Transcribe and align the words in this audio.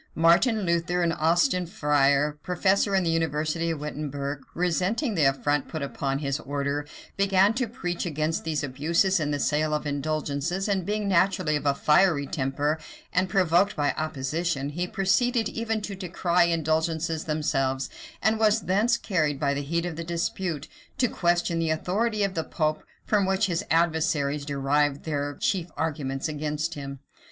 Martin 0.15 0.61
Luther, 0.61 1.03
an 1.03 1.11
Austin 1.11 1.67
friar, 1.67 2.39
professor 2.41 2.95
in 2.95 3.03
the 3.03 3.11
university 3.11 3.69
of 3.69 3.79
Wittemberg, 3.79 4.41
resenting 4.55 5.13
the 5.13 5.25
affront 5.25 5.67
put 5.67 5.83
upon 5.83 6.17
his 6.17 6.39
order, 6.39 6.87
began 7.17 7.53
to 7.53 7.67
preach 7.67 8.03
against 8.03 8.43
these 8.43 8.63
abuses 8.63 9.19
in 9.19 9.29
the 9.29 9.37
sale 9.37 9.75
of 9.75 9.85
indulgences; 9.85 10.67
and 10.67 10.87
being 10.87 11.07
naturally 11.07 11.55
of 11.55 11.67
a 11.67 11.75
fiery 11.75 12.25
temper, 12.25 12.79
and 13.13 13.29
provoked 13.29 13.75
by 13.75 13.91
opposition, 13.95 14.69
he 14.69 14.87
proceeded 14.87 15.47
even 15.47 15.81
to 15.81 15.93
decry 15.93 16.45
indulgences 16.45 17.25
themselves; 17.25 17.87
and 18.23 18.39
was 18.39 18.61
thence 18.61 18.97
carried, 18.97 19.39
by 19.39 19.53
the 19.53 19.61
heat 19.61 19.85
of 19.85 19.95
dispute, 20.07 20.67
to 20.97 21.07
question 21.07 21.59
the 21.59 21.69
authority 21.69 22.23
of 22.23 22.33
the 22.33 22.43
pope, 22.43 22.81
from 23.05 23.27
which 23.27 23.45
his 23.45 23.63
adversaries 23.69 24.45
derived 24.45 25.03
their 25.03 25.35
chief 25.35 25.69
arguments 25.77 26.27
against 26.27 26.73
him. 26.73 26.97